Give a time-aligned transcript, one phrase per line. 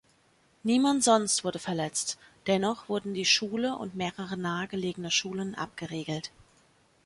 [0.63, 2.17] Niemand sonst wurde verletzt,
[2.47, 6.31] dennoch wurden die Schule und mehrere nahe gelegene Schulen abgeriegelt.